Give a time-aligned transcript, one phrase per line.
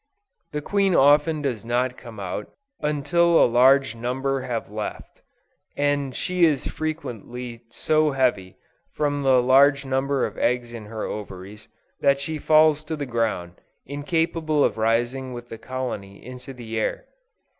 [0.51, 2.49] The queen often does not come out,
[2.81, 5.21] until a large number have left,
[5.77, 8.57] and she is frequently so heavy,
[8.93, 11.67] from the large number of eggs in her ovaries,
[11.99, 17.05] that she falls to the ground, incapable of rising with the colony into the air.